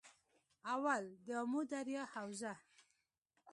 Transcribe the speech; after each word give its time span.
اول- 0.73 1.15
دآمو 1.27 1.61
دریا 1.71 2.03
حوزه 2.13 2.53